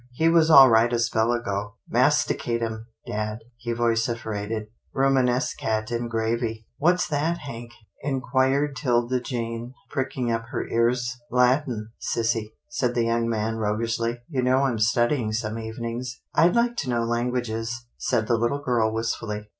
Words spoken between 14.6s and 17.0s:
I'm studying some evenings."" I'd like to